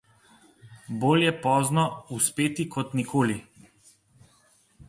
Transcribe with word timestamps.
Bolje 1.03 1.33
pozno 1.43 1.85
uspeti 2.17 2.65
kot 2.77 2.99
nikoli. 3.01 3.37